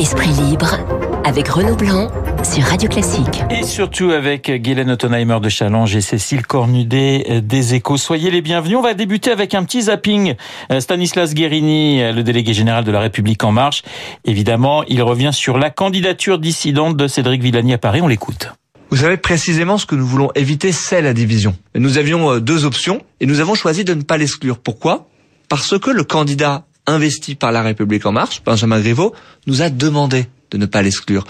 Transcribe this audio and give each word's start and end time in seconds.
Esprit 0.00 0.30
libre 0.30 0.78
avec 1.24 1.46
Renaud 1.46 1.76
Blanc 1.76 2.08
sur 2.42 2.64
Radio 2.64 2.88
Classique. 2.88 3.44
Et 3.50 3.62
surtout 3.62 4.10
avec 4.10 4.50
Guylaine 4.50 4.90
Ottenheimer 4.90 5.38
de 5.38 5.48
Challenge 5.48 5.94
et 5.94 6.00
Cécile 6.00 6.44
Cornudet 6.44 7.40
des 7.40 7.74
Échos. 7.74 7.98
Soyez 7.98 8.32
les 8.32 8.42
bienvenus. 8.42 8.78
On 8.78 8.82
va 8.82 8.94
débuter 8.94 9.30
avec 9.30 9.54
un 9.54 9.62
petit 9.62 9.82
zapping. 9.82 10.34
Stanislas 10.80 11.32
Guérini, 11.32 12.12
le 12.12 12.22
délégué 12.22 12.54
général 12.54 12.82
de 12.82 12.90
la 12.90 12.98
République 12.98 13.44
En 13.44 13.52
Marche. 13.52 13.84
Évidemment, 14.24 14.82
il 14.88 15.02
revient 15.04 15.30
sur 15.32 15.56
la 15.56 15.70
candidature 15.70 16.40
dissidente 16.40 16.96
de 16.96 17.06
Cédric 17.06 17.40
Villani 17.40 17.74
à 17.74 17.78
Paris. 17.78 18.02
On 18.02 18.08
l'écoute. 18.08 18.52
Vous 18.92 18.98
savez 18.98 19.16
précisément 19.16 19.78
ce 19.78 19.86
que 19.86 19.94
nous 19.94 20.06
voulons 20.06 20.30
éviter, 20.34 20.70
c'est 20.70 21.00
la 21.00 21.14
division. 21.14 21.56
Nous 21.74 21.96
avions 21.96 22.38
deux 22.40 22.66
options 22.66 23.00
et 23.20 23.26
nous 23.26 23.40
avons 23.40 23.54
choisi 23.54 23.84
de 23.84 23.94
ne 23.94 24.02
pas 24.02 24.18
l'exclure. 24.18 24.58
Pourquoi? 24.58 25.08
Parce 25.48 25.78
que 25.78 25.88
le 25.88 26.04
candidat 26.04 26.66
investi 26.86 27.34
par 27.34 27.52
la 27.52 27.62
République 27.62 28.04
en 28.04 28.12
marche, 28.12 28.42
Benjamin 28.44 28.80
Griveaux, 28.80 29.14
nous 29.46 29.62
a 29.62 29.70
demandé 29.70 30.26
de 30.50 30.58
ne 30.58 30.66
pas 30.66 30.82
l'exclure. 30.82 31.24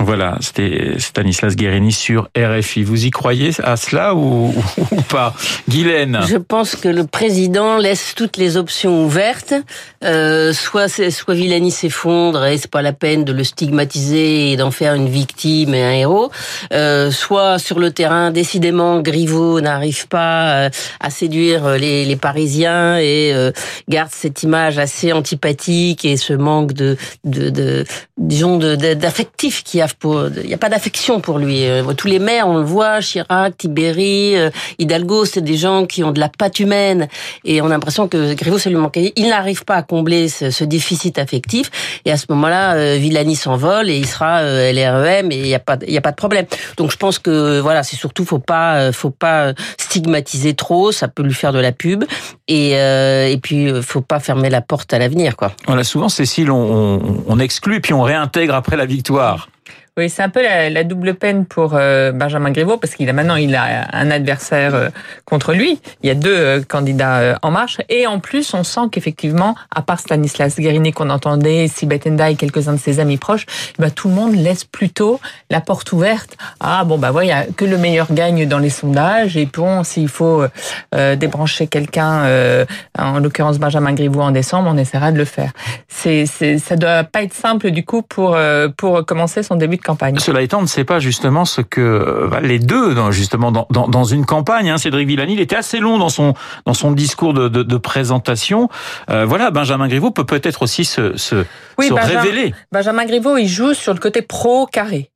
Voilà, 0.00 0.38
c'était 0.40 0.94
Stanislas 0.98 1.56
Guérini 1.56 1.92
sur 1.92 2.28
RFI. 2.36 2.82
Vous 2.84 3.04
y 3.04 3.10
croyez 3.10 3.50
à 3.62 3.76
cela 3.76 4.14
ou, 4.14 4.54
ou 4.90 5.02
pas? 5.02 5.34
Guylaine 5.68 6.20
Je 6.26 6.36
pense 6.38 6.74
que 6.74 6.88
le 6.88 7.06
président 7.06 7.76
laisse 7.76 8.14
toutes 8.16 8.38
les 8.38 8.56
options 8.56 9.04
ouvertes. 9.04 9.52
Euh, 10.02 10.54
soit 10.54 10.88
soit 10.88 11.34
Villani 11.34 11.70
s'effondre 11.70 12.46
et 12.46 12.56
c'est 12.56 12.70
pas 12.70 12.80
la 12.80 12.94
peine 12.94 13.24
de 13.24 13.32
le 13.32 13.44
stigmatiser 13.44 14.52
et 14.52 14.56
d'en 14.56 14.70
faire 14.70 14.94
une 14.94 15.08
victime 15.08 15.74
et 15.74 15.82
un 15.82 15.92
héros. 15.92 16.30
Euh, 16.72 17.10
soit 17.10 17.58
sur 17.58 17.78
le 17.78 17.90
terrain, 17.90 18.30
décidément, 18.30 19.00
Griveaux 19.00 19.60
n'arrive 19.60 20.08
pas 20.08 20.64
euh, 20.66 20.70
à 21.00 21.10
séduire 21.10 21.76
les, 21.76 22.06
les 22.06 22.16
Parisiens 22.16 22.96
et 22.98 23.32
euh, 23.34 23.52
garde 23.88 24.10
cette 24.12 24.42
image 24.42 24.78
assez 24.78 25.12
antipathique 25.12 26.06
et 26.06 26.16
ce 26.16 26.32
manque 26.32 26.72
de, 26.72 26.96
de, 27.24 27.50
de 27.50 27.84
disons, 28.16 28.56
d'affectif 28.56 29.62
qui 29.62 29.80
a 29.80 29.89
il 30.04 30.46
n'y 30.46 30.54
a 30.54 30.58
pas 30.58 30.68
d'affection 30.68 31.20
pour 31.20 31.38
lui. 31.38 31.66
Euh, 31.66 31.82
tous 31.94 32.06
les 32.06 32.18
maires, 32.18 32.48
on 32.48 32.56
le 32.56 32.64
voit, 32.64 33.00
Chirac, 33.00 33.56
Tibéri, 33.56 34.36
euh, 34.36 34.50
Hidalgo, 34.78 35.24
c'est 35.24 35.40
des 35.40 35.56
gens 35.56 35.86
qui 35.86 36.04
ont 36.04 36.12
de 36.12 36.20
la 36.20 36.28
patte 36.28 36.60
humaine 36.60 37.08
et 37.44 37.60
on 37.62 37.66
a 37.66 37.70
l'impression 37.70 38.08
que 38.08 38.34
Griveaux, 38.34 38.58
ça 38.58 38.70
lui 38.70 38.76
manquait. 38.76 39.12
Il 39.16 39.28
n'arrive 39.28 39.64
pas 39.64 39.76
à 39.76 39.82
combler 39.82 40.28
ce, 40.28 40.64
déficit 40.64 41.18
affectif 41.18 41.70
et 42.04 42.12
à 42.12 42.16
ce 42.16 42.26
moment-là, 42.30 42.74
euh, 42.74 42.96
Villani 42.96 43.34
s'envole 43.34 43.90
et 43.90 43.96
il 43.96 44.06
sera 44.06 44.42
LREM 44.42 45.32
et 45.32 45.36
il 45.36 45.42
n'y 45.42 45.54
a 45.54 45.58
pas, 45.58 45.76
il 45.86 45.92
y 45.92 45.98
a 45.98 46.00
pas 46.00 46.12
de 46.12 46.16
problème. 46.16 46.46
Donc 46.76 46.92
je 46.92 46.96
pense 46.96 47.18
que 47.18 47.60
voilà, 47.60 47.82
c'est 47.82 47.96
surtout 47.96 48.24
faut 48.24 48.38
pas, 48.38 48.92
faut 48.92 49.10
pas 49.10 49.52
stigmatiser 49.78 50.54
trop, 50.54 50.92
ça 50.92 51.08
peut 51.08 51.22
lui 51.22 51.34
faire 51.34 51.52
de 51.52 51.58
la 51.58 51.72
pub 51.72 52.04
et 52.46 52.72
et 52.72 53.38
puis 53.42 53.70
faut 53.82 54.00
pas 54.00 54.20
fermer 54.20 54.50
la 54.50 54.60
porte 54.60 54.92
à 54.92 54.98
l'avenir 54.98 55.36
quoi. 55.36 55.52
Voilà, 55.66 55.82
souvent 55.82 56.08
Cécile, 56.08 56.50
on, 56.50 57.24
on 57.26 57.38
exclut 57.38 57.80
puis 57.80 57.94
on 57.94 58.02
réintègre 58.02 58.54
après 58.54 58.76
la 58.76 58.86
victoire. 58.86 59.48
Oui, 60.00 60.08
c'est 60.08 60.22
un 60.22 60.30
peu 60.30 60.40
la, 60.40 60.82
double 60.82 61.12
peine 61.12 61.44
pour 61.44 61.74
euh, 61.74 62.10
Benjamin 62.10 62.52
Griveaux 62.52 62.78
parce 62.78 62.94
qu'il 62.94 63.06
a 63.10 63.12
maintenant 63.12 63.36
il 63.36 63.54
a 63.54 63.86
un 63.92 64.10
adversaire 64.10 64.74
euh, 64.74 64.88
contre 65.26 65.52
lui. 65.52 65.78
Il 66.02 66.06
y 66.06 66.10
a 66.10 66.14
deux 66.14 66.34
euh, 66.34 66.62
candidats 66.66 67.38
en 67.42 67.50
marche 67.50 67.82
et 67.90 68.06
en 68.06 68.18
plus 68.18 68.54
on 68.54 68.64
sent 68.64 68.88
qu'effectivement, 68.90 69.56
à 69.70 69.82
part 69.82 70.00
Stanislas 70.00 70.58
Guérini 70.58 70.92
qu'on 70.92 71.10
entendait, 71.10 71.68
Sibeth 71.68 72.06
et 72.06 72.34
quelques-uns 72.36 72.72
de 72.72 72.78
ses 72.78 72.98
amis 72.98 73.18
proches, 73.18 73.44
ben, 73.78 73.90
tout 73.90 74.08
le 74.08 74.14
monde 74.14 74.34
laisse 74.34 74.64
plutôt 74.64 75.20
la 75.50 75.60
porte 75.60 75.92
ouverte. 75.92 76.34
Ah 76.60 76.84
bon 76.84 76.96
bah 76.96 77.10
voilà 77.10 77.44
que 77.54 77.66
le 77.66 77.76
meilleur 77.76 78.10
gagne 78.10 78.48
dans 78.48 78.58
les 78.58 78.70
sondages 78.70 79.36
et 79.36 79.44
bon 79.44 79.84
s'il 79.84 80.08
faut 80.08 80.44
débrancher 80.92 81.66
quelqu'un, 81.66 82.64
en 82.98 83.18
l'occurrence 83.18 83.58
Benjamin 83.58 83.92
Griveaux 83.92 84.22
en 84.22 84.30
décembre, 84.30 84.70
on 84.72 84.78
essaiera 84.78 85.12
de 85.12 85.18
le 85.18 85.26
faire. 85.26 85.52
C'est 85.88 86.24
ça 86.24 86.76
doit 86.76 87.04
pas 87.04 87.22
être 87.22 87.34
simple 87.34 87.70
du 87.70 87.84
coup 87.84 88.00
pour 88.00 88.38
pour 88.78 89.04
commencer 89.04 89.42
son 89.42 89.56
début 89.56 89.76
campagne. 89.76 89.89
Cela 90.20 90.42
étant, 90.42 90.58
on 90.58 90.62
ne 90.62 90.66
sait 90.66 90.84
pas 90.84 90.98
justement 90.98 91.44
ce 91.44 91.60
que 91.60 91.80
euh, 91.80 92.40
les 92.40 92.58
deux, 92.58 92.94
justement, 93.10 93.52
dans, 93.52 93.66
dans, 93.70 93.88
dans 93.88 94.04
une 94.04 94.24
campagne, 94.26 94.70
hein, 94.70 94.78
Cédric 94.78 95.08
Villani, 95.08 95.34
il 95.34 95.40
était 95.40 95.56
assez 95.56 95.78
long 95.78 95.98
dans 95.98 96.08
son 96.08 96.34
dans 96.66 96.74
son 96.74 96.92
discours 96.92 97.34
de, 97.34 97.48
de, 97.48 97.62
de 97.62 97.76
présentation. 97.76 98.68
Euh, 99.10 99.24
voilà, 99.24 99.50
Benjamin 99.50 99.88
Griveaux 99.88 100.10
peut 100.10 100.24
peut-être 100.24 100.62
aussi 100.62 100.84
se, 100.84 101.16
se, 101.16 101.44
oui, 101.78 101.88
se 101.88 101.94
Benjamin, 101.94 102.20
révéler. 102.20 102.54
Benjamin 102.72 103.04
Griveaux, 103.04 103.36
il 103.36 103.48
joue 103.48 103.74
sur 103.74 103.92
le 103.94 104.00
côté 104.00 104.22
pro 104.22 104.66
carré. 104.66 105.10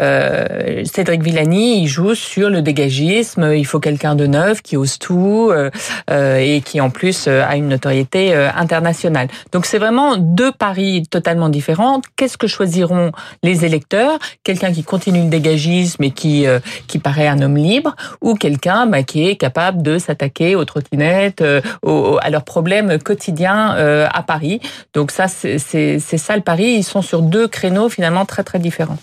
Euh, 0.00 0.84
Cédric 0.84 1.22
Villani, 1.22 1.82
il 1.82 1.86
joue 1.86 2.14
sur 2.14 2.50
le 2.50 2.62
dégagisme. 2.62 3.52
Il 3.54 3.64
faut 3.64 3.80
quelqu'un 3.80 4.14
de 4.14 4.26
neuf 4.26 4.62
qui 4.62 4.76
ose 4.76 4.98
tout 4.98 5.48
euh, 5.50 5.70
euh 6.10 6.36
et 6.38 6.60
qui 6.60 6.80
en 6.80 6.90
plus 6.90 7.26
euh, 7.26 7.42
a 7.46 7.56
une 7.56 7.68
notoriété 7.68 8.34
euh, 8.34 8.48
internationale. 8.54 9.28
Donc 9.52 9.66
c'est 9.66 9.78
vraiment 9.78 10.16
deux 10.16 10.52
paris 10.52 11.04
totalement 11.10 11.48
différents. 11.48 12.00
Qu'est-ce 12.16 12.38
que 12.38 12.46
choisiront 12.46 13.12
les 13.42 13.64
électeurs? 13.64 14.18
Quelqu'un 14.44 14.72
qui 14.72 14.84
continue 14.84 15.22
le 15.22 15.28
dégagisme 15.28 16.04
et 16.04 16.10
qui 16.10 16.46
qui 16.86 16.98
paraît 16.98 17.26
un 17.26 17.40
homme 17.42 17.56
libre, 17.56 17.94
ou 18.20 18.34
quelqu'un 18.34 18.86
bah, 18.86 19.02
qui 19.02 19.26
est 19.26 19.36
capable 19.36 19.82
de 19.82 19.98
s'attaquer 19.98 20.54
aux 20.54 20.64
trottinettes, 20.64 21.42
aux, 21.82 22.18
à 22.20 22.30
leurs 22.30 22.44
problèmes 22.44 22.98
quotidiens 22.98 23.70
à 24.10 24.22
Paris. 24.22 24.60
Donc 24.94 25.10
ça 25.10 25.26
c'est 25.28 25.98
ça 25.98 26.36
le 26.36 26.42
pari. 26.42 26.74
Ils 26.74 26.84
sont 26.84 27.02
sur 27.02 27.22
deux 27.22 27.48
créneaux 27.48 27.88
finalement 27.88 28.24
très 28.24 28.44
très 28.44 28.58
différents. 28.58 28.98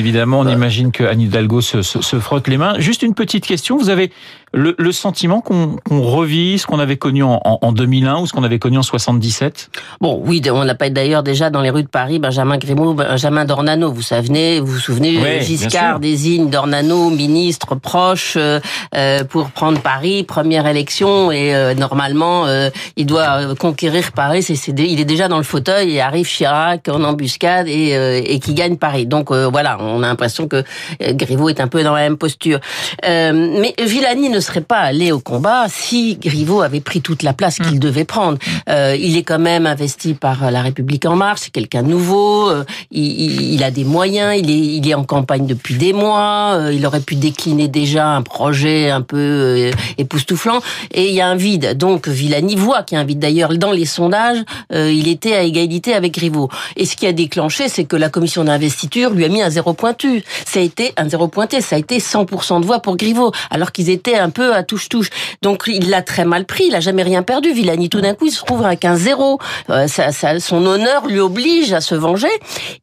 Évidemment, 0.00 0.40
on 0.40 0.48
imagine 0.48 0.90
que 0.90 1.04
Anne 1.04 1.20
Hidalgo 1.20 1.60
se, 1.60 1.82
se, 1.82 2.02
se, 2.02 2.18
frotte 2.18 2.48
les 2.48 2.56
mains. 2.56 2.78
Juste 2.78 3.02
une 3.02 3.14
petite 3.14 3.46
question. 3.46 3.78
Vous 3.78 3.90
avez 3.90 4.10
le, 4.52 4.74
le 4.78 4.92
sentiment 4.92 5.40
qu'on 5.40 5.76
qu 5.76 5.94
revit 5.94 6.58
ce 6.58 6.66
qu'on 6.66 6.80
avait 6.80 6.96
connu 6.96 7.22
en, 7.22 7.40
en, 7.44 7.72
2001 7.72 8.20
ou 8.20 8.26
ce 8.26 8.32
qu'on 8.32 8.42
avait 8.42 8.58
connu 8.58 8.78
en 8.78 8.82
77 8.82 9.70
Bon, 10.00 10.20
oui, 10.24 10.42
on 10.50 10.64
l'appelle 10.64 10.92
d'ailleurs 10.92 11.22
déjà 11.22 11.50
dans 11.50 11.60
les 11.60 11.70
rues 11.70 11.84
de 11.84 11.88
Paris 11.88 12.18
Benjamin 12.18 12.58
Grimaud, 12.58 12.94
Benjamin 12.94 13.44
Dornano. 13.44 13.92
Vous 13.92 14.02
savez, 14.02 14.60
vous 14.60 14.66
vous 14.66 14.78
souvenez, 14.78 15.18
oui, 15.18 15.44
Giscard 15.44 16.00
désigne 16.00 16.50
Dornano 16.50 17.10
ministre 17.10 17.74
proche 17.76 18.34
euh, 18.36 18.60
euh, 18.96 19.24
pour 19.24 19.50
prendre 19.50 19.80
Paris, 19.80 20.24
première 20.24 20.66
élection, 20.66 21.30
et 21.30 21.54
euh, 21.54 21.74
normalement, 21.74 22.46
euh, 22.46 22.70
il 22.96 23.06
doit 23.06 23.54
conquérir 23.56 24.12
Paris. 24.12 24.46
Il 24.76 25.00
est 25.00 25.04
déjà 25.04 25.28
dans 25.28 25.38
le 25.38 25.44
fauteuil 25.44 25.96
et 25.96 26.00
arrive 26.00 26.26
Chirac 26.26 26.88
en 26.88 27.04
embuscade 27.04 27.68
et, 27.68 27.96
euh, 27.96 28.20
et 28.24 28.38
qui 28.40 28.54
gagne 28.54 28.76
Paris. 28.76 29.06
Donc 29.06 29.30
voilà, 29.32 29.78
on 29.80 29.89
a 29.98 30.06
l'impression 30.06 30.48
que 30.48 30.64
Griveaux 31.00 31.48
est 31.48 31.60
un 31.60 31.68
peu 31.68 31.82
dans 31.82 31.94
la 31.94 32.02
même 32.02 32.16
posture. 32.16 32.60
mais 33.02 33.74
Villani 33.78 34.28
ne 34.28 34.40
serait 34.40 34.60
pas 34.60 34.78
allé 34.78 35.12
au 35.12 35.20
combat 35.20 35.66
si 35.68 36.16
Griveaux 36.16 36.62
avait 36.62 36.80
pris 36.80 37.00
toute 37.00 37.22
la 37.22 37.32
place 37.32 37.56
qu'il 37.56 37.76
mmh. 37.76 37.80
devait 37.80 38.04
prendre. 38.04 38.38
Euh, 38.68 38.96
il 38.98 39.16
est 39.16 39.22
quand 39.22 39.38
même 39.38 39.66
investi 39.66 40.14
par 40.14 40.50
La 40.50 40.62
République 40.62 41.06
en 41.06 41.16
marche, 41.16 41.42
c'est 41.44 41.52
quelqu'un 41.52 41.82
de 41.82 41.88
nouveau, 41.88 42.50
euh, 42.50 42.64
il, 42.90 43.54
il, 43.54 43.64
a 43.64 43.70
des 43.70 43.84
moyens, 43.84 44.36
il 44.38 44.50
est, 44.50 44.76
il 44.76 44.88
est 44.88 44.94
en 44.94 45.04
campagne 45.04 45.46
depuis 45.46 45.74
des 45.74 45.92
mois, 45.92 46.54
euh, 46.54 46.72
il 46.72 46.84
aurait 46.86 47.00
pu 47.00 47.16
décliner 47.16 47.68
déjà 47.68 48.08
un 48.08 48.22
projet 48.22 48.90
un 48.90 49.02
peu 49.02 49.16
euh, 49.18 49.70
époustouflant, 49.98 50.60
et 50.92 51.08
il 51.08 51.14
y 51.14 51.20
a 51.20 51.26
un 51.28 51.36
vide. 51.36 51.76
Donc 51.76 52.08
Villani 52.08 52.56
voit 52.56 52.82
qu'il 52.82 52.96
y 52.96 52.98
a 52.98 53.02
un 53.02 53.04
vide. 53.04 53.18
D'ailleurs, 53.18 53.56
dans 53.56 53.72
les 53.72 53.84
sondages, 53.84 54.38
euh, 54.72 54.92
il 54.92 55.08
était 55.08 55.34
à 55.34 55.42
égalité 55.42 55.94
avec 55.94 56.14
Griveaux. 56.14 56.48
Et 56.76 56.84
ce 56.84 56.96
qui 56.96 57.06
a 57.06 57.12
déclenché, 57.12 57.68
c'est 57.68 57.84
que 57.84 57.96
la 57.96 58.08
commission 58.08 58.44
d'investiture 58.44 59.10
lui 59.10 59.24
a 59.24 59.28
mis 59.28 59.42
un 59.42 59.50
zéro 59.50 59.72
pointu. 59.80 60.22
Ça 60.44 60.60
a 60.60 60.62
été 60.62 60.92
un 60.98 61.08
zéro 61.08 61.26
pointé, 61.26 61.62
ça 61.62 61.76
a 61.76 61.78
été 61.78 61.98
100% 61.98 62.60
de 62.60 62.66
voix 62.66 62.80
pour 62.80 62.98
Griveaux, 62.98 63.32
alors 63.50 63.72
qu'ils 63.72 63.88
étaient 63.88 64.16
un 64.16 64.28
peu 64.28 64.54
à 64.54 64.62
touche-touche. 64.62 65.08
Donc 65.40 65.64
il 65.66 65.88
l'a 65.88 66.02
très 66.02 66.26
mal 66.26 66.44
pris, 66.44 66.64
il 66.68 66.74
a 66.74 66.80
jamais 66.80 67.02
rien 67.02 67.22
perdu. 67.22 67.50
Villani, 67.52 67.88
tout 67.88 68.02
d'un 68.02 68.14
coup, 68.14 68.26
il 68.26 68.30
se 68.30 68.44
trouve 68.44 68.62
avec 68.64 68.84
un 68.84 68.96
zéro. 68.96 69.38
Euh, 69.70 69.88
ça, 69.88 70.12
ça, 70.12 70.38
son 70.38 70.66
honneur 70.66 71.06
lui 71.06 71.18
oblige 71.18 71.72
à 71.72 71.80
se 71.80 71.94
venger. 71.94 72.28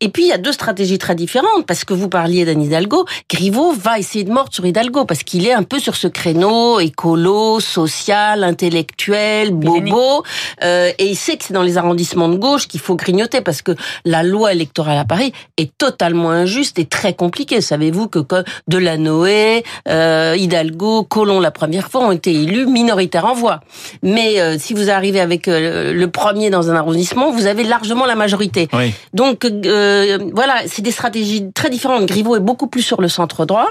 Et 0.01 0.09
puis 0.09 0.23
il 0.23 0.29
y 0.29 0.31
a 0.31 0.39
deux 0.39 0.51
stratégies 0.51 0.97
très 0.97 1.13
différentes, 1.13 1.67
parce 1.67 1.85
que 1.85 1.93
vous 1.93 2.09
parliez 2.09 2.45
d'Anne 2.45 2.63
Hidalgo. 2.63 3.05
Griveaux 3.29 3.73
va 3.73 3.99
essayer 3.99 4.23
de 4.23 4.31
mordre 4.31 4.51
sur 4.51 4.65
Hidalgo, 4.65 5.05
parce 5.05 5.21
qu'il 5.21 5.45
est 5.45 5.53
un 5.53 5.63
peu 5.63 5.77
sur 5.77 5.95
ce 5.95 6.07
créneau 6.07 6.79
écolo, 6.79 7.59
social, 7.59 8.43
intellectuel, 8.43 9.51
bobo. 9.51 10.23
Euh, 10.63 10.91
et 10.97 11.05
il 11.05 11.15
sait 11.15 11.37
que 11.37 11.43
c'est 11.45 11.53
dans 11.53 11.61
les 11.61 11.77
arrondissements 11.77 12.29
de 12.29 12.37
gauche 12.37 12.67
qu'il 12.67 12.79
faut 12.79 12.95
grignoter, 12.95 13.41
parce 13.41 13.61
que 13.61 13.73
la 14.03 14.23
loi 14.23 14.51
électorale 14.51 14.97
à 14.97 15.05
Paris 15.05 15.31
est 15.57 15.69
totalement 15.77 16.31
injuste 16.31 16.79
et 16.79 16.86
très 16.89 17.13
compliquée. 17.13 17.61
Savez-vous 17.61 18.07
que 18.07 18.19
Delanoë, 18.67 19.63
euh, 19.87 20.35
Hidalgo, 20.37 21.03
Colomb 21.03 21.39
la 21.39 21.51
première 21.51 21.89
fois 21.89 22.01
ont 22.01 22.11
été 22.11 22.33
élus 22.33 22.65
minoritaires 22.65 23.25
en 23.25 23.33
voix. 23.33 23.61
Mais 24.03 24.39
euh, 24.39 24.57
si 24.57 24.73
vous 24.73 24.89
arrivez 24.89 25.19
avec 25.19 25.47
euh, 25.47 25.93
le 25.93 26.07
premier 26.09 26.49
dans 26.49 26.69
un 26.69 26.75
arrondissement, 26.75 27.31
vous 27.31 27.45
avez 27.45 27.63
largement 27.63 28.05
la 28.05 28.15
majorité. 28.15 28.67
Oui. 28.73 28.93
Donc 29.13 29.45
euh, 29.45 30.17
voilà, 30.33 30.55
c'est 30.67 30.81
des 30.81 30.91
stratégies 30.91 31.51
très 31.53 31.69
différentes. 31.69 32.05
Griveaux 32.05 32.35
est 32.35 32.41
beaucoup 32.41 32.67
plus 32.67 32.81
sur 32.81 33.01
le 33.01 33.07
centre 33.07 33.45
droit 33.45 33.69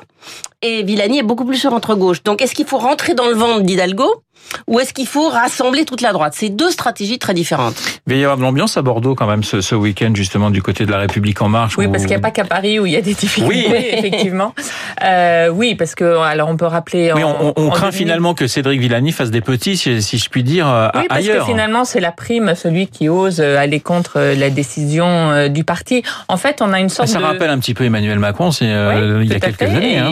et 0.67 0.83
Villani 0.83 1.19
est 1.19 1.23
beaucoup 1.23 1.45
plus 1.45 1.59
sur 1.59 1.71
centre-gauche. 1.71 2.23
Donc, 2.23 2.43
est-ce 2.43 2.55
qu'il 2.55 2.67
faut 2.67 2.79
rentrer 2.79 3.15
dans 3.15 3.29
le 3.29 3.35
ventre 3.35 3.63
d'Hidalgo 3.63 4.23
ou 4.69 4.81
est-ce 4.81 4.93
qu'il 4.93 5.07
faut 5.07 5.29
rassembler 5.29 5.85
toute 5.85 6.01
la 6.01 6.13
droite? 6.13 6.35
C'est 6.37 6.51
deux 6.51 6.71
stratégies 6.71 7.19
très 7.19 7.35
différentes. 7.35 7.75
Il 8.07 8.13
va 8.13 8.19
y 8.19 8.23
avoir 8.23 8.37
de 8.37 8.43
l'ambiance 8.43 8.77
à 8.77 8.83
Bordeaux 8.83 9.15
quand 9.15 9.27
même 9.27 9.43
ce, 9.43 9.61
ce 9.61 9.75
week-end 9.75 10.13
justement 10.15 10.51
du 10.51 10.63
côté 10.63 10.87
de 10.87 10.91
la 10.91 10.99
République 10.99 11.43
en 11.43 11.49
marche. 11.49 11.77
Oui, 11.77 11.89
parce 11.89 12.03
qu'il 12.03 12.11
n'y 12.11 12.17
a 12.17 12.21
pas 12.21 12.31
qu'à 12.31 12.45
Paris 12.45 12.79
où 12.79 12.87
il 12.87 12.93
y 12.93 12.97
a 12.97 13.01
des 13.01 13.15
difficultés, 13.15 13.67
oui. 13.71 13.89
effectivement. 13.93 14.55
Euh, 15.03 15.49
oui, 15.49 15.75
parce 15.75 15.95
que 15.95 16.05
alors 16.19 16.49
on 16.49 16.57
peut 16.57 16.67
rappeler. 16.67 17.13
Oui, 17.13 17.25
on, 17.25 17.49
on, 17.49 17.53
on 17.57 17.71
craint 17.71 17.93
finalement 17.93 18.35
que 18.35 18.47
Cédric 18.47 18.81
Villani 18.81 19.13
fasse 19.13 19.31
des 19.31 19.41
petits, 19.41 19.77
si, 19.77 20.01
si 20.01 20.19
je 20.19 20.29
puis 20.29 20.45
dire, 20.45 20.69
euh, 20.69 20.89
oui, 20.95 21.07
parce 21.09 21.21
ailleurs. 21.21 21.45
que 21.45 21.51
finalement 21.51 21.85
c'est 21.85 22.01
la 22.01 22.13
prime, 22.13 22.55
celui 22.55 22.87
qui 22.87 23.09
ose 23.09 23.41
euh, 23.41 23.59
aller 23.59 23.81
contre 23.81 24.21
la 24.21 24.51
décision 24.51 25.49
du 25.49 25.65
parti. 25.65 26.03
En 26.29 26.37
fait, 26.37 26.63
on 26.63 26.73
a 26.73 26.81
une 26.81 26.89
sorte. 26.89 27.09
Ça 27.09 27.19
de... 27.19 27.25
rappelle 27.25 27.51
un 27.51 27.59
petit 27.59 27.75
peu 27.75 27.85
Emmanuel 27.85 28.19
Macron, 28.19 28.51
c'est 28.51 28.67
euh, 28.67 29.23
il 29.23 29.33
y 29.33 29.35
a 29.35 29.41
quelques 29.41 29.63
années. 29.63 29.99
Hein. 29.99 30.11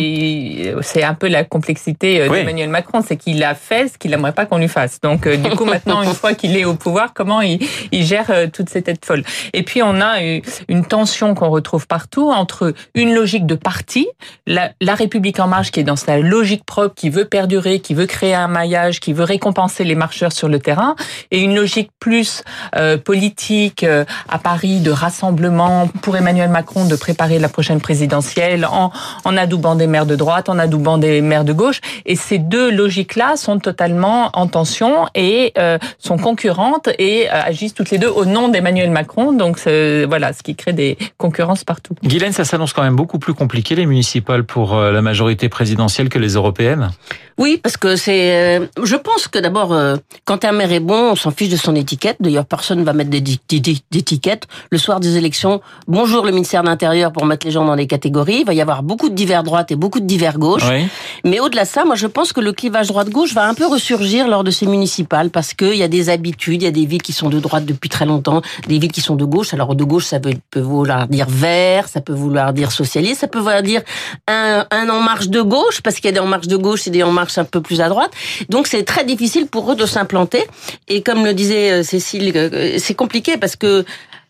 C'est 0.83 1.03
un 1.03 1.15
peu 1.15 1.29
la 1.29 1.45
complexité 1.45 2.27
oui. 2.29 2.39
d'Emmanuel 2.39 2.69
Macron, 2.69 3.03
c'est 3.07 3.17
qu'il 3.17 3.43
a 3.43 3.55
fait 3.55 3.89
ce 3.89 3.99
qu'il 3.99 4.11
n'aimerait 4.11 4.33
pas 4.33 4.47
qu'on 4.47 4.59
lui 4.59 4.69
fasse. 4.69 5.01
Donc 5.01 5.27
euh, 5.27 5.37
du 5.37 5.51
coup 5.51 5.65
maintenant 5.75 6.03
une 6.03 6.15
fois 6.15 6.35
qu'il 6.35 6.57
est 6.57 6.65
au 6.65 6.75
pouvoir, 6.75 7.13
comment 7.15 7.41
il, 7.41 7.59
il 7.93 8.05
gère 8.05 8.31
euh, 8.31 8.47
toutes 8.53 8.71
ces 8.71 8.83
têtes 8.83 9.05
folles. 9.05 9.25
Et 9.53 9.63
puis 9.63 9.83
on 9.83 10.01
a 10.01 10.21
une 10.69 10.85
tension 10.85 11.35
qu'on 11.35 11.51
retrouve 11.51 11.87
partout 11.87 12.31
entre 12.31 12.75
une 12.95 13.15
logique 13.15 13.47
de 13.47 13.55
parti, 13.55 14.09
la, 14.47 14.73
la, 14.81 14.95
République 14.95 15.41
en 15.41 15.47
marche 15.47 15.71
qui 15.71 15.81
est 15.81 15.85
dans 15.85 15.97
sa 15.97 16.19
logique 16.19 16.65
propre, 16.65 16.95
qui 16.95 17.11
veut 17.11 17.25
perdurer, 17.25 17.81
qui 17.81 17.95
veut 17.95 18.07
créer 18.07 18.35
un 18.35 18.49
maillage, 18.49 19.01
qui 19.01 19.13
veut 19.13 19.25
récompenser 19.25 19.85
les 19.85 19.95
marcheurs 19.95 20.33
sur 20.33 20.49
le 20.49 20.59
terrain, 20.59 20.95
et 21.31 21.41
une 21.41 21.55
logique 21.55 21.91
plus 21.99 22.43
euh, 22.77 22.97
politique 22.97 23.85
euh, 23.85 24.05
à 24.29 24.39
Paris 24.39 24.81
de 24.81 24.91
rassemblement 24.91 25.89
pour 26.03 26.17
Emmanuel 26.17 26.51
Macron 26.51 26.85
de 26.85 26.97
préparer 26.97 27.39
la 27.39 27.49
prochaine 27.49 27.81
présidentielle 27.81 28.67
en, 28.67 28.93
en 29.25 29.37
adoubant 29.37 29.75
des 29.75 29.87
maires 29.87 30.07
de 30.07 30.17
droite, 30.17 30.24
en 30.25 30.59
adoubant 30.59 30.99
des 30.99 31.21
maires 31.21 31.45
de 31.45 31.53
gauche. 31.53 31.81
Et 32.07 32.17
ces 32.17 32.39
deux 32.39 32.71
logiques-là 32.71 33.37
sont 33.37 33.59
totalement 33.59 34.31
en 34.35 34.47
tension 34.47 35.07
et 35.15 35.53
euh, 35.59 35.79
sont 35.99 36.19
concurrentes 36.19 36.89
et 36.99 37.29
euh, 37.29 37.43
agissent 37.45 37.75
toutes 37.75 37.91
les 37.91 37.99
deux 37.99 38.09
au 38.09 38.25
nom 38.25 38.49
d'Emmanuel 38.49 38.91
Macron. 38.91 39.33
Donc 39.33 39.61
voilà, 40.09 40.33
ce 40.33 40.43
qui 40.43 40.55
crée 40.57 40.73
des 40.73 40.99
concurrences 41.19 41.65
partout. 41.65 41.95
Guylaine, 42.03 42.33
ça 42.33 42.45
s'annonce 42.45 42.73
quand 42.73 42.83
même 42.83 42.97
beaucoup 42.97 43.19
plus 43.19 43.35
compliqué 43.35 43.75
les 43.75 43.87
municipales 43.87 44.45
pour 44.45 44.75
euh, 44.75 44.93
la 44.93 45.03
majorité 45.03 45.49
présidentielle 45.49 46.09
que 46.09 46.19
les 46.19 46.35
européennes. 46.35 46.91
Oui, 47.37 47.59
parce 47.61 47.77
que 47.77 47.97
c'est. 47.97 48.61
je 48.81 48.97
pense 48.97 49.27
que 49.27 49.41
d'abord, 49.41 49.77
quand 50.25 50.45
un 50.45 50.53
maire 50.53 50.71
est 50.71 50.79
bon, 50.79 51.11
on 51.13 51.17
s'en 51.17 51.33
fiche 51.33 51.49
de 51.49 51.57
son 51.57 51.75
étiquette. 51.75 52.19
D'ailleurs, 52.21 52.47
personne 52.47 52.79
ne 52.79 52.85
va 52.85 52.93
mettre 52.93 53.11
d'étiquette. 53.11 54.45
Le 54.71 54.79
soir 54.79 55.01
des 55.01 55.17
élections, 55.17 55.61
bonjour 55.89 56.25
le 56.25 56.31
ministère 56.31 56.63
de 56.63 56.69
l'Intérieur 56.69 57.13
pour 57.13 57.27
mettre 57.27 57.45
les 57.45 57.51
gens 57.51 57.65
dans 57.65 57.75
des 57.75 57.89
catégories. 57.89 58.39
Il 58.41 58.47
va 58.47 58.55
y 58.55 58.61
avoir 58.61 58.85
beaucoup 58.85 59.09
de 59.09 59.15
divers 59.15 59.43
droite 59.43 59.73
et 59.73 59.77
beaucoup 59.77 59.99
de 59.99 60.07
divers 60.07 60.14
gauche. 60.37 60.63
Oui. 60.71 60.87
Mais 61.25 61.41
au-delà 61.41 61.65
de 61.65 61.69
ça, 61.69 61.85
moi, 61.85 61.95
je 61.95 62.07
pense 62.07 62.33
que 62.33 62.41
le 62.41 62.53
clivage 62.53 62.89
droite-gauche 62.89 63.35
va 63.35 63.47
un 63.47 63.55
peu 63.55 63.67
ressurgir 63.67 64.29
lors 64.29 64.45
de 64.45 64.51
ces 64.51 64.67
municipales 64.67 65.31
parce 65.31 65.55
qu'il 65.55 65.77
y 65.77 65.83
a 65.83 65.89
des 65.89 66.09
habitudes, 66.09 66.63
il 66.63 66.65
y 66.65 66.69
a 66.69 66.73
des 66.73 66.87
villes 66.87 67.03
qui 67.03 67.13
sont 67.13 67.29
de 67.29 67.41
droite 67.41 67.65
depuis 67.65 67.89
très 67.89 68.07
longtemps, 68.07 68.43
des 68.69 68.79
villes 68.79 68.93
qui 68.93 69.01
sont 69.01 69.17
de 69.17 69.25
gauche. 69.25 69.55
Alors 69.55 69.75
de 69.75 69.85
gauche, 69.85 70.05
ça 70.05 70.21
peut, 70.21 70.35
peut 70.51 70.61
vouloir 70.61 71.09
dire 71.09 71.27
vert, 71.29 71.89
ça 71.89 72.01
peut 72.01 72.13
vouloir 72.13 72.53
dire 72.53 72.73
socialiste, 72.73 73.21
ça 73.21 73.29
peut 73.29 73.39
vouloir 73.39 73.63
dire 73.63 73.83
un, 74.29 74.67
un 74.71 74.89
en 74.89 75.01
marche 75.01 75.29
de 75.29 75.41
gauche 75.41 75.81
parce 75.83 75.97
qu'il 75.97 76.07
y 76.07 76.09
a 76.09 76.13
des 76.13 76.21
en 76.21 76.27
marche 76.27 76.49
de 76.49 76.57
gauche 76.57 76.87
et 76.87 76.91
des 76.91 77.03
en 77.03 77.13
marche 77.13 77.39
un 77.39 77.45
peu 77.45 77.61
plus 77.61 77.81
à 77.81 77.89
droite. 77.89 78.13
Donc 78.49 78.67
c'est 78.67 78.85
très 78.85 79.05
difficile 79.05 79.47
pour 79.47 79.71
eux 79.73 79.77
de 79.77 79.87
s'implanter. 79.87 80.45
Et 80.89 81.03
comme 81.03 81.25
le 81.25 81.35
disait 81.35 81.83
Cécile, 81.83 82.77
c'est 82.79 82.95
compliqué 82.95 83.37
parce 83.37 83.57
que 83.57 83.85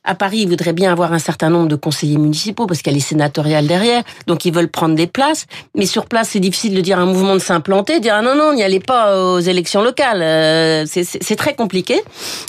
à 0.05 0.15
Paris, 0.15 0.41
ils 0.41 0.49
voudraient 0.49 0.73
bien 0.75 0.93
avoir 0.93 1.13
un 1.13 1.19
certain 1.19 1.49
nombre 1.49 1.69
de 1.69 1.77
conseillers 1.77 2.19
municipaux 2.19 2.67
parce 2.67 2.83
qu'il 2.83 2.93
y 2.93 2.95
a 2.95 2.99
les 2.99 3.03
sénatoriales 3.03 3.67
derrière, 3.67 4.03
donc 4.27 4.45
ils 4.45 4.53
veulent 4.53 4.69
prendre 4.69 4.95
des 4.95 5.07
places. 5.07 5.47
Mais 5.75 5.87
sur 5.87 6.07
place, 6.07 6.31
c'est 6.31 6.41
difficile 6.41 6.75
de 6.75 6.81
dire 6.81 6.99
à 6.99 7.03
un 7.03 7.07
mouvement 7.07 7.35
de 7.35 7.39
s'implanter, 7.39 7.99
de 7.99 8.03
dire 8.03 8.15
ah 8.15 8.23
non 8.23 8.35
non, 8.37 8.53
n'y 8.53 8.63
allez 8.63 8.81
pas 8.81 9.19
aux 9.19 9.41
élections 9.41 9.83
locales. 9.83 10.21
Euh, 10.23 10.85
c'est 10.87 11.37
très 11.37 11.55
compliqué. 11.55 12.03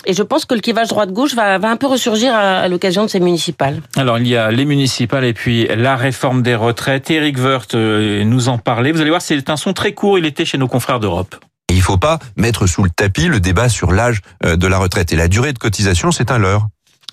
Et 0.05 0.13
je 0.13 0.21
pense 0.21 0.45
que 0.45 0.53
le 0.53 0.61
clivage 0.61 0.89
droite-gauche 0.89 1.33
va, 1.33 1.57
va 1.57 1.69
un 1.69 1.77
peu 1.77 1.87
ressurgir 1.87 2.33
à, 2.33 2.59
à 2.59 2.67
l'occasion 2.67 3.03
de 3.03 3.09
ces 3.09 3.19
municipales. 3.19 3.81
Alors 3.95 4.19
il 4.19 4.27
y 4.27 4.35
a 4.35 4.51
les 4.51 4.65
municipales 4.65 5.23
et 5.23 5.33
puis 5.33 5.67
la 5.67 5.95
réforme 5.95 6.41
des 6.41 6.55
retraites. 6.55 7.09
Éric 7.09 7.37
Woerth 7.37 7.73
nous 7.73 8.49
en 8.49 8.57
parlait. 8.57 8.91
Vous 8.91 8.99
allez 8.99 9.09
voir, 9.09 9.21
c'est 9.21 9.49
un 9.49 9.57
son 9.57 9.73
très 9.73 9.93
court. 9.93 10.19
Il 10.19 10.25
était 10.25 10.45
chez 10.45 10.57
nos 10.57 10.67
confrères 10.67 10.99
d'Europe. 10.99 11.35
Il 11.69 11.77
ne 11.77 11.81
faut 11.81 11.97
pas 11.97 12.19
mettre 12.35 12.67
sous 12.67 12.83
le 12.83 12.89
tapis 12.89 13.27
le 13.27 13.39
débat 13.39 13.69
sur 13.69 13.91
l'âge 13.91 14.21
de 14.43 14.67
la 14.67 14.77
retraite 14.77 15.11
et 15.13 15.15
la 15.15 15.27
durée 15.27 15.53
de 15.53 15.57
cotisation, 15.57 16.11
c'est 16.11 16.31
un 16.31 16.37
leurre. 16.37 16.67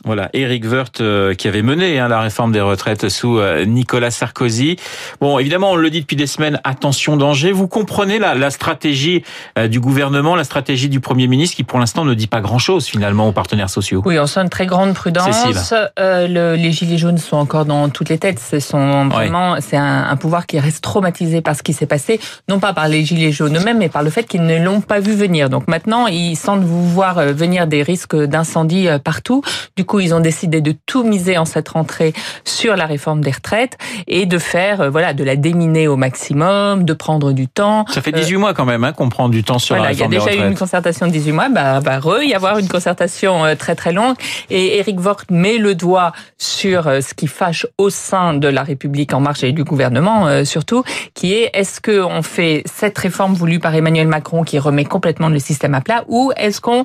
Voilà, 0.05 0.31
Éric 0.33 0.65
Woerth 0.65 1.01
euh, 1.01 1.35
qui 1.35 1.47
avait 1.47 1.63
mené 1.63 2.01
hein, 2.01 2.09
la 2.09 2.21
réforme 2.21 2.51
des 2.51 2.61
retraites 2.61 3.09
sous 3.09 3.39
euh, 3.39 3.65
Nicolas 3.65 4.11
Sarkozy. 4.11 4.77
Bon, 5.21 5.39
évidemment, 5.39 5.71
on 5.71 5.77
le 5.77 5.91
dit 5.91 6.01
depuis 6.01 6.17
des 6.17 6.27
semaines, 6.27 6.61
attention 6.65 7.17
danger. 7.17 7.53
Vous 7.53 7.69
comprenez 7.69 8.19
la, 8.19 8.35
la 8.35 8.51
stratégie 8.51 9.23
euh, 9.59 9.69
du 9.69 9.79
gouvernement, 9.79 10.35
la 10.35 10.43
stratégie 10.43 10.89
du 10.89 10.99
Premier 10.99 11.29
ministre 11.29 11.55
qui 11.55 11.63
pour 11.63 11.79
l'instant 11.79 12.05
ne 12.05 12.15
dit 12.15 12.27
pas 12.27 12.41
grand-chose 12.41 12.87
finalement 12.87 13.29
aux 13.29 13.33
partenaires 13.33 13.71
sociaux. 13.71 14.03
Oui, 14.05 14.19
on 14.19 14.27
sent 14.27 14.41
une 14.41 14.49
très 14.49 14.67
grande 14.67 14.95
prudence. 14.95 15.73
Le, 15.97 16.57
les 16.57 16.73
gilets 16.73 16.99
jaunes 16.99 17.19
sont 17.19 17.37
encore 17.37 17.65
dans 17.65 17.89
toutes 17.89 18.09
les 18.09 18.19
têtes. 18.19 18.41
Ce 18.41 18.59
sont 18.59 19.09
vraiment, 19.09 19.53
ouais. 19.53 19.61
c'est 19.61 19.77
un, 19.77 20.09
un, 20.11 20.17
pouvoir 20.17 20.47
qui 20.47 20.59
reste 20.59 20.83
traumatisé 20.83 21.43
par 21.43 21.55
ce 21.55 21.63
qui 21.63 21.73
s'est 21.73 21.87
passé, 21.87 22.21
non 22.49 22.59
pas 22.59 22.73
par 22.73 22.89
les 22.89 23.05
gilets 23.05 23.31
jaunes 23.31 23.57
eux-mêmes, 23.57 23.79
mais 23.79 23.89
par 23.89 24.03
le 24.03 24.11
fait 24.11 24.25
qu'ils 24.25 24.45
ne 24.45 24.59
l'ont 24.59 24.81
pas 24.81 24.99
vu 24.99 25.15
venir. 25.15 25.49
Donc 25.49 25.69
maintenant, 25.69 26.09
ils 26.09 26.37
sentent 26.37 26.65
vous 26.65 26.89
voir 26.89 27.23
venir 27.27 27.69
des 27.69 27.83
risques 27.83 28.17
d'incendie 28.17 28.89
partout. 29.05 29.43
Du 29.77 29.85
coup, 29.85 29.92
ils 30.01 30.15
ont 30.15 30.21
décidé 30.21 30.61
de 30.61 30.75
tout 30.87 31.05
miser 31.05 31.39
en 31.39 31.45
cette 31.45 31.69
rentrée 31.69 32.13
sur 32.45 32.77
la 32.77 32.87
réforme 32.87 33.23
des 33.23 33.31
retraites 33.31 33.79
et 34.07 34.27
de 34.27 34.39
faire, 34.39 34.91
voilà, 34.91 35.15
de 35.15 35.25
la 35.25 35.37
déminer 35.37 35.89
au 35.89 35.97
maximum, 35.97 36.85
de 36.85 36.93
prendre 36.93 37.33
du 37.33 37.49
temps. 37.49 37.85
Ça 37.89 38.01
fait 38.01 38.13
18 38.13 38.35
euh, 38.35 38.39
mois 38.39 38.55
quand 38.55 38.65
même 38.65 38.85
hein, 38.85 38.93
qu'on 38.93 39.09
prend 39.09 39.29
du 39.29 39.45
temps 39.45 39.59
sur 39.59 39.77
voilà, 39.77 39.91
la 39.91 39.95
réforme 39.95 40.11
des 40.11 40.19
retraites. 40.19 40.35
Il 40.35 40.37
y 40.37 40.41
a 40.41 40.43
déjà 40.43 40.49
eu 40.49 40.53
une 40.53 40.59
concertation 40.59 41.07
de 41.07 41.13
18 41.13 41.33
mois, 41.33 41.49
bah, 41.49 41.81
va 41.81 41.99
re 41.99 42.23
y 42.23 42.35
avoir 42.35 42.59
une 42.59 42.69
concertation 42.69 43.45
euh, 43.45 43.55
très 43.55 43.75
très 43.75 43.93
longue. 43.93 44.17
Et 44.51 44.79
Éric 44.79 45.01
Woerth 45.01 45.31
met 45.31 45.59
le 45.59 45.75
doigt 45.75 46.13
sur 46.39 46.87
euh, 46.87 47.01
ce 47.01 47.15
qui 47.15 47.27
fâche 47.27 47.67
au 47.79 47.91
sein 47.91 48.35
de 48.35 48.49
la 48.49 48.63
République 48.63 49.13
en 49.13 49.21
marche 49.21 49.45
et 49.45 49.53
du 49.53 49.65
gouvernement 49.65 50.45
surtout, 50.45 50.85
qui 51.15 51.35
est 51.35 51.51
est-ce 51.55 51.81
que 51.81 52.01
on 52.01 52.23
fait 52.23 52.63
cette 52.67 52.97
réforme 52.99 53.35
voulue 53.35 53.59
par 53.59 53.75
Emmanuel 53.75 54.07
Macron 54.07 54.45
qui 54.45 54.59
remet 54.59 54.85
complètement 54.85 55.29
le 55.29 55.39
système 55.39 55.75
à 55.75 55.81
plat, 55.81 56.05
ou 56.09 56.33
est-ce 56.37 56.61
qu'on 56.61 56.85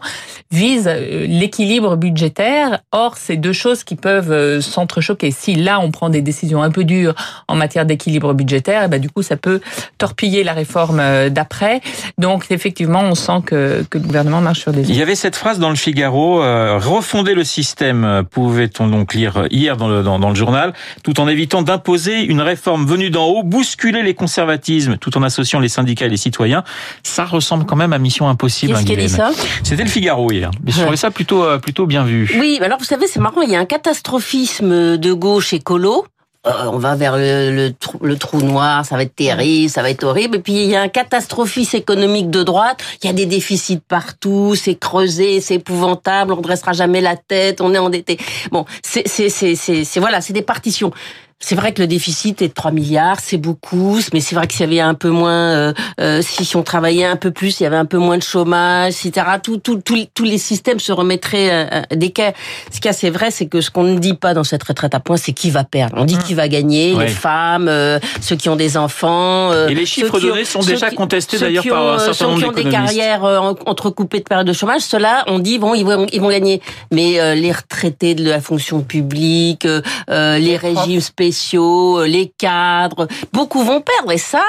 vise 0.52 0.88
l'équilibre 0.88 1.96
budgétaire 1.96 2.80
Or, 3.00 3.16
c'est 3.16 3.38
deux 3.38 3.54
choses 3.54 3.84
qui 3.84 3.96
peuvent 3.96 4.32
euh, 4.32 4.60
s'entrechoquer. 4.60 5.30
Si 5.30 5.54
là, 5.54 5.80
on 5.80 5.92
prend 5.92 6.10
des 6.10 6.24
décisions 6.24 6.64
un 6.64 6.72
peu 6.72 6.84
dures 6.84 7.14
en 7.48 7.56
matière 7.56 7.86
d'équilibre 7.86 8.34
budgétaire, 8.34 8.86
et 8.86 8.88
ben, 8.88 9.00
du 9.00 9.08
coup, 9.08 9.22
ça 9.22 9.38
peut 9.38 9.62
torpiller 10.00 10.44
la 10.44 10.54
réforme 10.54 11.00
euh, 11.00 11.30
d'après. 11.30 11.82
Donc, 12.18 12.48
effectivement, 12.50 13.02
on 13.02 13.14
sent 13.14 13.44
que, 13.46 13.86
que, 13.88 14.00
le 14.00 14.04
gouvernement 14.04 14.42
marche 14.42 14.62
sur 14.62 14.72
des. 14.72 14.82
Il 14.90 14.96
y 14.96 15.04
avait 15.04 15.14
cette 15.14 15.36
phrase 15.36 15.60
dans 15.60 15.70
le 15.70 15.76
Figaro, 15.76 16.42
euh, 16.42 16.80
refonder 16.80 17.36
le 17.36 17.44
système, 17.44 18.24
pouvait-on 18.32 18.88
donc 18.88 19.14
lire 19.14 19.46
hier 19.52 19.78
dans 19.78 19.90
le, 19.90 20.02
dans, 20.02 20.18
dans 20.18 20.30
le 20.30 20.36
journal, 20.36 20.74
tout 21.04 21.20
en 21.20 21.28
évitant 21.28 21.62
d'imposer 21.62 22.24
une 22.24 22.42
réforme 22.42 22.88
venue 22.88 23.12
d'en 23.12 23.26
haut, 23.26 23.44
bousculer 23.44 24.02
les 24.02 24.16
conservatismes, 24.16 24.98
tout 24.98 25.16
en 25.20 25.22
associant 25.22 25.60
les 25.60 25.70
syndicats 25.70 26.08
et 26.08 26.10
les 26.10 26.18
citoyens. 26.18 26.64
Ça 27.04 27.26
ressemble 27.26 27.68
quand 27.68 27.76
même 27.76 27.94
à 27.94 28.00
mission 28.00 28.28
impossible. 28.28 28.74
Qu'est-ce 28.74 28.86
qui 28.88 28.98
dit 28.98 29.08
ça? 29.08 29.30
C'était 29.62 29.84
le 29.84 29.90
Figaro 29.90 30.32
hier. 30.32 30.50
Mais 30.64 30.72
je 30.72 30.82
trouvais 30.82 30.98
ça 30.98 31.12
plutôt, 31.12 31.46
plutôt 31.60 31.86
bien 31.86 32.04
vu. 32.04 32.36
Oui, 32.40 32.60
alors 32.64 32.80
savez, 32.88 33.08
c'est 33.08 33.20
marrant, 33.20 33.42
il 33.42 33.50
y 33.50 33.56
a 33.56 33.60
un 33.60 33.66
catastrophisme 33.66 34.98
de 34.98 35.14
gauche 35.14 35.54
écolo. 35.54 36.06
Euh, 36.48 36.70
on 36.72 36.78
va 36.78 36.96
vers 36.96 37.18
le, 37.18 37.72
trou, 37.72 38.42
noir, 38.42 38.86
ça 38.86 38.96
va 38.96 39.04
être 39.04 39.16
terrible, 39.16 39.70
ça 39.70 39.82
va 39.82 39.90
être 39.90 40.04
horrible. 40.04 40.38
Et 40.38 40.40
puis 40.40 40.54
il 40.54 40.70
y 40.70 40.76
a 40.76 40.82
un 40.82 40.88
catastrophisme 40.88 41.76
économique 41.76 42.30
de 42.30 42.44
droite. 42.44 42.82
Il 43.04 43.08
y 43.08 43.10
a 43.10 43.14
des 43.14 43.26
déficits 43.26 43.82
partout, 43.86 44.56
c'est 44.56 44.76
creusé, 44.76 45.42
c'est 45.42 45.56
épouvantable, 45.56 46.32
on 46.32 46.38
ne 46.38 46.42
dressera 46.42 46.74
jamais 46.74 47.02
la 47.02 47.18
tête, 47.18 47.60
on 47.60 47.74
est 47.74 47.78
endetté. 47.78 48.18
Bon, 48.52 48.66
c'est 48.84 50.00
voilà, 50.00 50.22
c'est 50.22 50.34
des 50.34 50.42
partitions. 50.42 50.92
C'est 51.40 51.54
vrai 51.54 51.72
que 51.72 51.82
le 51.82 51.88
déficit 51.88 52.42
est 52.42 52.48
de 52.48 52.54
3 52.54 52.72
milliards, 52.72 53.20
c'est 53.22 53.38
beaucoup, 53.38 54.00
mais 54.12 54.22
c'est 54.22 54.34
vrai 54.34 54.48
que 54.48 54.54
s'il 54.54 54.62
y 54.62 54.64
avait 54.64 54.80
un 54.80 54.96
peu 54.96 55.10
moins, 55.10 55.52
euh, 55.52 55.74
euh, 56.02 56.22
si 56.24 56.56
on 56.56 56.64
travaillait 56.64 57.06
un 57.06 57.16
peu 57.16 57.30
plus, 57.30 57.60
il 57.60 57.64
y 57.64 57.66
avait 57.68 57.78
un 57.78 57.86
peu 57.86 58.00
moins 58.00 58.18
de 58.18 58.24
chômage, 58.24 59.06
etc. 59.06 59.28
Tout, 59.44 59.58
tout, 59.58 59.76
tout 59.76 59.98
tous 60.16 60.24
les 60.24 60.40
systèmes 60.40 60.80
se 60.80 60.92
remettraient 60.92 61.50
euh, 61.52 61.82
d'équerre. 61.96 62.34
Ce 62.72 62.82
qui 62.82 62.88
est 62.88 62.90
assez 62.90 63.12
vrai, 63.12 63.30
c'est 63.30 63.46
que 63.46 63.62
ce 63.62 63.70
qu'on 63.70 63.84
ne 63.84 64.00
dit 64.00 64.16
pas 64.16 64.34
dans 64.34 64.44
cette 64.44 64.64
retraite 64.64 64.96
à 64.96 65.00
points, 65.00 65.18
c'est 65.18 65.32
qui 65.32 65.52
va 65.52 65.64
perdre. 65.64 65.96
On 66.00 66.06
dit 66.06 66.18
qui 66.18 66.34
va 66.34 66.48
gagner, 66.48 66.96
ouais. 66.96 67.06
les 67.06 67.12
femmes, 67.12 67.68
euh, 67.68 68.00
ceux 68.20 68.36
qui 68.36 68.50
ont 68.50 68.56
des 68.56 68.76
enfants. 68.76 69.54
Et 69.68 69.76
les 69.76 69.86
chiffres 69.86 70.20
donnés 70.20 70.44
sont 70.44 70.62
déjà 70.62 70.90
contestés 70.90 71.38
d'ailleurs 71.38 71.64
par 71.68 71.94
un 71.94 72.00
certain 72.00 72.30
nombre. 72.30 72.40
Ceux 72.40 72.52
qui 72.52 72.62
ont 72.62 72.64
des 72.64 72.70
carrières 72.72 73.24
entrecoupées 73.68 74.20
de 74.20 74.24
périodes 74.24 74.48
de 74.48 74.54
chômage, 74.54 74.82
ceux-là, 74.82 75.24
on 75.28 75.38
dit 75.38 75.60
bon, 75.60 75.76
ils 75.76 75.86
vont, 75.86 76.08
ils 76.12 76.20
vont 76.20 76.30
gagner. 76.30 76.62
Mais 76.92 77.36
les 77.36 77.52
retraités 77.52 78.16
de 78.16 78.28
la 78.28 78.42
fonction 78.42 78.82
publique, 78.82 79.68
les 80.08 80.58
régimes 80.58 81.00
spéciaux 81.00 81.27
spéciaux, 81.28 82.06
les 82.06 82.32
cadres, 82.38 83.08
beaucoup 83.34 83.64
vont 83.64 83.82
perdre. 83.82 84.12
Et 84.12 84.18
ça, 84.18 84.44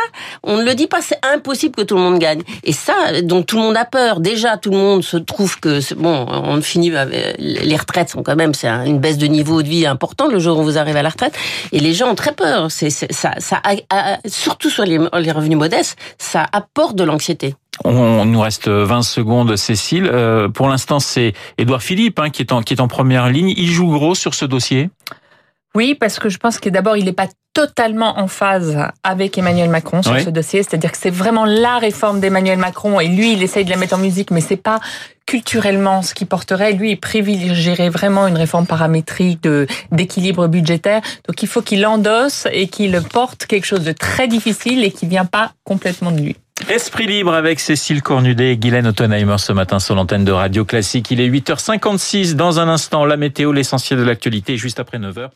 on 0.44 0.58
ne 0.58 0.62
le 0.62 0.75
dit 0.75 0.87
pas, 0.87 1.00
c'est 1.02 1.18
impossible 1.25 1.75
que 1.75 1.82
tout 1.82 1.97
le 1.97 2.02
monde 2.02 2.18
gagne. 2.18 2.42
Et 2.62 2.73
ça, 2.73 3.20
donc 3.23 3.47
tout 3.47 3.56
le 3.56 3.62
monde 3.62 3.76
a 3.76 3.85
peur. 3.85 4.20
Déjà, 4.20 4.56
tout 4.56 4.70
le 4.70 4.76
monde 4.76 5.02
se 5.02 5.16
trouve 5.16 5.58
que 5.58 5.80
bon, 5.94 6.26
on 6.28 6.61
finit 6.62 6.92
les 7.38 7.76
retraites 7.76 8.11
sont 8.11 8.23
quand 8.23 8.37
même 8.37 8.54
c'est 8.54 8.68
une 8.68 8.99
baisse 8.99 9.18
de 9.18 9.26
niveau 9.26 9.62
de 9.62 9.68
vie 9.68 9.87
importante 9.87 10.30
le 10.32 10.38
jour 10.38 10.58
où 10.58 10.62
vous 10.62 10.78
arrivez 10.78 11.00
à 11.00 11.02
la 11.02 11.08
retraite. 11.08 11.37
Et 11.73 11.80
les 11.80 11.94
gens 11.94 12.11
ont 12.11 12.14
très 12.14 12.32
peur. 12.32 12.70
Ça, 12.70 13.32
surtout 14.26 14.70
sur 14.70 14.85
les, 14.85 14.99
revenus 15.32 15.58
modestes, 15.58 15.99
ça 16.18 16.47
apporte 16.52 16.94
de 16.97 17.04
l'anxiété. 17.04 17.54
On, 17.85 18.25
nous 18.25 18.40
reste 18.40 18.68
20 18.68 19.02
secondes, 19.02 19.56
Cécile. 19.56 20.08
Euh, 20.12 20.49
pour 20.49 20.68
l'instant, 20.68 21.00
c'est 21.00 21.32
Édouard 21.58 21.82
Philippe 21.82 22.18
hein, 22.18 22.30
qui 22.30 22.42
est 22.42 22.80
en 22.80 22.88
première 22.88 23.28
ligne. 23.28 23.52
Il 23.56 23.70
joue 23.70 23.88
gros 23.88 24.14
sur 24.14 24.35
ce 24.35 24.44
dossier? 24.44 24.90
Oui, 25.78 25.94
parce 25.94 26.18
que 26.18 26.28
je 26.28 26.38
pense 26.38 26.58
que 26.58 26.68
d'abord, 26.68 26.97
il 26.97 27.04
n'est 27.04 27.12
pas 27.12 27.28
totalement 27.54 28.18
en 28.18 28.26
phase 28.26 28.76
avec 29.04 29.38
Emmanuel 29.38 29.70
Macron 29.70 30.02
sur 30.02 30.18
ce 30.18 30.28
dossier. 30.28 30.64
C'est-à-dire 30.64 30.90
que 30.90 30.99
c'est 30.99 31.08
vraiment 31.08 31.44
la 31.44 31.78
réforme 31.78 32.18
d'Emmanuel 32.18 32.58
Macron 32.58 32.99
et 32.99 33.06
lui, 33.06 33.35
il 33.35 33.44
essaye 33.44 33.64
de 33.64 33.70
la 33.70 33.76
mettre 33.76 33.94
en 33.94 33.99
musique, 33.99 34.32
mais 34.32 34.40
c'est 34.40 34.56
pas 34.56 34.80
culturellement 35.25 36.02
ce 36.02 36.14
qui 36.14 36.25
porterait. 36.25 36.73
Lui, 36.73 36.90
il 36.90 36.97
privilégierait 36.97 37.90
vraiment 37.90 38.26
une 38.26 38.37
réforme 38.37 38.66
paramétrique 38.66 39.40
de 39.44 39.68
d'équilibre 39.92 40.49
budgétaire. 40.49 41.00
Donc, 41.28 41.40
il 41.44 41.49
faut 41.49 41.62
qu'il 41.62 41.87
endosse 41.87 42.49
et 42.50 42.66
qu'il 42.66 43.00
porte 43.12 43.47
quelque 43.47 43.66
chose 43.66 43.85
de 43.85 43.92
très 43.92 44.26
difficile 44.26 44.82
et 44.82 44.90
qui 44.90 45.06
vient 45.06 45.26
pas 45.26 45.52
complètement 45.62 46.11
de 46.11 46.20
lui. 46.20 46.37
Esprit 46.68 47.06
libre 47.06 47.32
avec 47.32 47.60
Cécile 47.60 48.02
Cornudet 48.02 48.52
et 48.52 48.56
Guylaine 48.58 48.87
Ottenheimer 48.87 49.38
ce 49.38 49.52
matin 49.54 49.78
sur 49.78 49.94
l'antenne 49.94 50.26
de 50.26 50.32
Radio 50.32 50.66
Classique. 50.66 51.10
Il 51.10 51.18
est 51.18 51.28
8h56. 51.28 52.34
Dans 52.34 52.60
un 52.60 52.68
instant, 52.68 53.06
la 53.06 53.16
météo, 53.16 53.52
l'essentiel 53.52 53.98
de 53.98 54.04
l'actualité, 54.04 54.58
juste 54.58 54.78
après 54.78 54.98
9h. 54.98 55.30